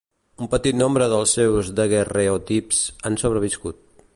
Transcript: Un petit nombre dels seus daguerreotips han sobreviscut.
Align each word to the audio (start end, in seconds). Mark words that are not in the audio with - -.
Un 0.43 0.47
petit 0.53 0.77
nombre 0.77 1.09
dels 1.11 1.35
seus 1.39 1.69
daguerreotips 1.81 2.81
han 3.11 3.19
sobreviscut. 3.25 3.87